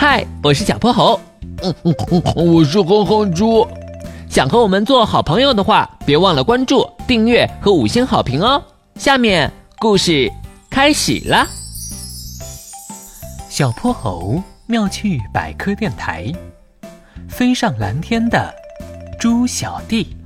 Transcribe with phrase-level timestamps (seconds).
[0.00, 1.20] 嗨，我是小泼猴。
[1.62, 1.94] 嗯嗯
[2.34, 3.68] 嗯，我是哼哼猪。
[4.30, 8.62] 想和我们做好朋友的话，别忘了关注、订阅和五星好评哦。
[8.94, 10.32] 下面故事
[10.70, 11.46] 开始了。
[13.50, 16.32] 小泼猴妙趣百科电台，
[17.28, 18.54] 飞上蓝天的
[19.18, 20.16] 猪小弟。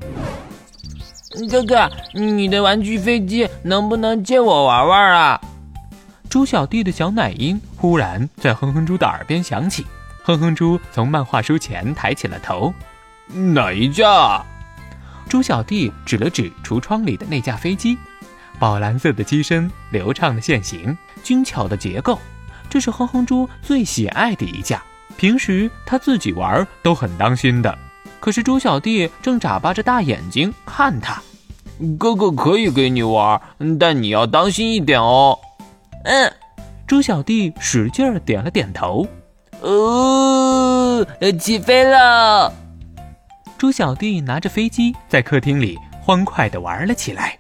[1.50, 5.40] 哥哥，你的玩具飞机能不能借我玩玩啊？
[6.34, 9.86] 猪小弟的小奶音忽然在哼哼猪的耳边响起，
[10.24, 12.74] 哼哼猪从漫画书前抬起了头。
[13.32, 14.44] 哪一架？
[15.28, 17.96] 猪小弟指了指橱窗里的那架飞机，
[18.58, 22.18] 宝蓝色的机身，流畅的线型，精巧的结构，
[22.68, 24.82] 这是哼哼猪最喜爱的一架。
[25.16, 27.78] 平时他自己玩都很当心的，
[28.18, 31.22] 可是猪小弟正眨巴着大眼睛看他。
[31.96, 33.40] 哥哥可以给你玩，
[33.78, 35.38] 但你要当心一点哦。
[36.04, 36.32] 嗯，
[36.86, 39.06] 猪小弟使劲儿点了点头。
[39.60, 41.06] 哦，
[41.38, 42.52] 起飞了！
[43.56, 47.36] 猪小弟拿着飞机在客厅里欢快地玩了起来。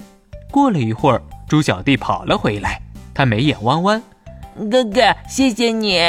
[0.50, 2.80] 过了一会儿，猪小弟跑了回来，
[3.12, 4.02] 他眉眼弯弯。
[4.70, 6.00] 哥哥，谢谢你。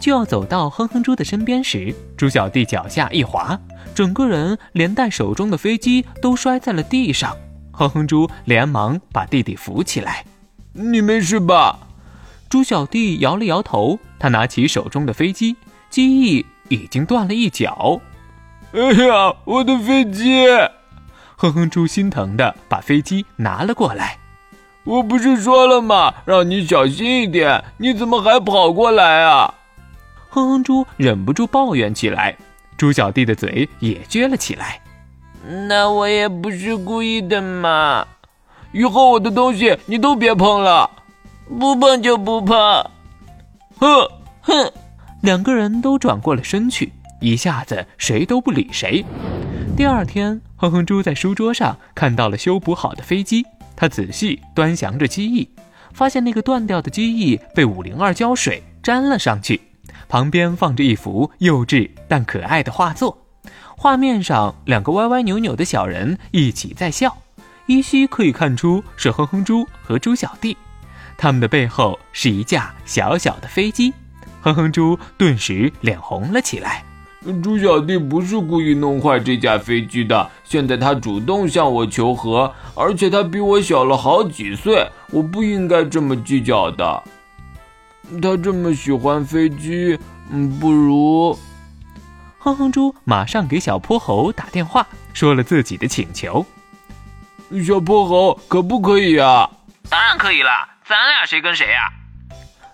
[0.00, 3.60] 就要走到哼哼猪的身边时，猪小弟脚下一滑，
[3.94, 7.36] 整个人连带手中的飞机都摔在了地上。
[7.72, 10.24] 哼哼猪连忙把弟弟扶起来。
[10.78, 11.80] 你没事吧？
[12.48, 13.98] 猪小弟摇了摇头。
[14.18, 15.56] 他拿起手中的飞机，
[15.90, 18.00] 机翼已经断了一角。
[18.72, 20.46] 哎呀，我的飞机！
[21.36, 24.18] 哼哼猪心疼的把飞机拿了过来。
[24.84, 26.14] 我不是说了吗？
[26.24, 29.54] 让你小心一点，你怎么还跑过来啊？
[30.30, 32.36] 哼哼猪忍不住抱怨起来。
[32.76, 34.80] 猪小弟的嘴也撅了起来。
[35.68, 38.06] 那我也不是故意的嘛。
[38.72, 40.90] 以后我的东西你都别碰了，
[41.58, 42.56] 不碰就不碰。
[43.78, 44.08] 哼
[44.42, 44.72] 哼，
[45.22, 49.04] 两个人都转过了身去，一下子谁都不理谁。
[49.76, 53.46] 第二天，哼哼猪在书桌上看到了修补好的飞机，
[53.76, 55.48] 他仔细端详着机翼，
[55.92, 59.60] 发现那个断掉的机翼被五零二胶水粘了上去，
[60.08, 63.16] 旁边放着一幅幼稚但可爱的画作，
[63.76, 67.16] 画面上两个歪歪扭扭的小人一起在笑。
[67.68, 70.56] 依稀可以看出是哼哼猪和猪小弟，
[71.18, 73.92] 他们的背后是一架小小的飞机。
[74.40, 76.82] 哼哼猪顿时脸红了起来。
[77.42, 87.02] 猪小弟不是故意弄坏这架飞机的，现在他主动向我求和，而且他比我小了好几岁，我不应该这么计较的。
[88.22, 89.98] 他这么喜欢飞机，
[90.30, 91.38] 嗯，不如……
[92.38, 96.46] 哼哼猪马上给小泼猴打电话，说了自己的请求。
[97.64, 99.48] 小泼猴可不可以呀？
[99.88, 101.88] 当然可以啦，咱俩谁跟谁呀？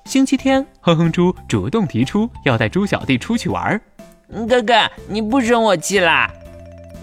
[0.05, 3.81] 星期天，哼哼猪主动提出要带猪小弟出去玩。
[4.49, 4.75] 哥哥，
[5.09, 6.31] 你不生我气啦？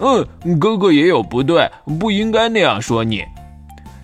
[0.00, 3.24] 嗯，哥哥也有不对，不应该那样说你。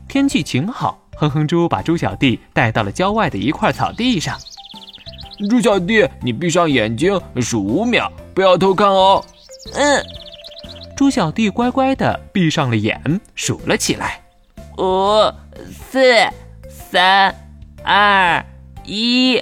[0.09, 4.39] 天气晴好，哼哼猪把猪小弟带到了郊外的一块草地上。
[5.51, 9.23] 猪小弟，你闭上眼睛数五秒，不要偷看哦。
[9.75, 10.03] 嗯。
[10.99, 14.21] 猪小弟乖乖的闭上了眼，数了起来：
[14.79, 15.33] 五、
[15.73, 16.03] 四、
[16.69, 17.33] 三、
[17.85, 18.45] 二、
[18.85, 19.41] 一。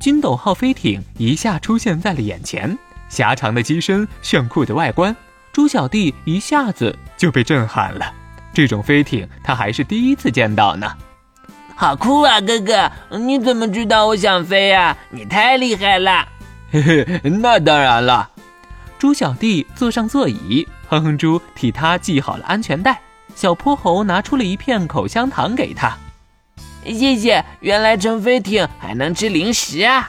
[0.00, 2.76] 金斗号飞艇一下出现在了眼前，
[3.08, 5.14] 狭长的机身，炫酷的外观，
[5.52, 8.12] 猪小弟一下子就被震撼了。
[8.52, 10.92] 这种飞艇他还是第一次见到呢。
[11.76, 12.90] 好酷啊，哥哥！
[13.16, 14.96] 你怎么知道我想飞呀？
[15.10, 16.26] 你太厉害了！
[16.72, 18.31] 嘿嘿，那当然了。
[19.02, 23.00] 猪小弟坐上座椅，哼哼猪替他系好了安全带。
[23.34, 25.98] 小泼猴拿出了一片口香糖给他，
[26.84, 27.44] 谢谢。
[27.58, 30.08] 原来乘飞艇还能吃零食啊！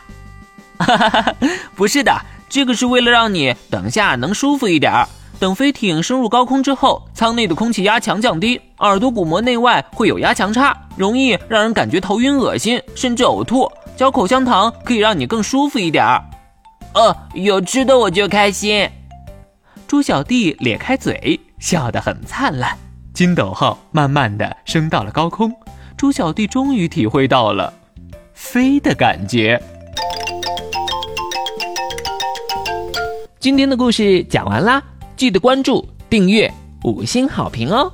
[0.77, 1.35] 哈哈哈，
[1.73, 2.15] 不是的，
[2.47, 5.09] 这个是为了让你等下能舒服一点儿。
[5.39, 13.67] 等飞艇升入高空之后，舱内的空气压强降低，耳朵鼓膜内外会有压强差，容易让人感觉头晕、恶心，甚至呕吐。
[13.97, 16.23] 嚼口香糖可以让你更舒服一点儿。
[16.93, 18.87] 哦，有吃的我就开心。
[19.87, 22.77] 猪小弟咧开嘴，笑得很灿烂。
[23.13, 25.51] 金斗号慢慢的升到了高空，
[25.97, 27.73] 猪小弟终于体会到了
[28.33, 29.61] 飞的感觉。
[33.39, 34.81] 今天的故事讲完啦，
[35.15, 36.51] 记得关注、订阅、
[36.83, 37.91] 五星好评哦。